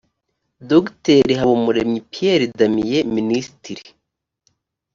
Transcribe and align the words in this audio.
dr 0.69 1.25
habumuremyi 1.39 1.99
pierre 2.11 2.45
damien 2.57 3.05
minisitiri 3.17 3.83